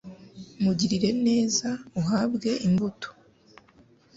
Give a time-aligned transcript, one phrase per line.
[0.63, 1.67] mugirire neza
[1.99, 3.09] uhabwa imbuto